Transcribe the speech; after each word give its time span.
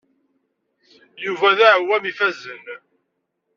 Yuba 1.25 1.57
d 1.57 1.59
aɛewwam 1.67 2.03
ifazen. 2.11 2.65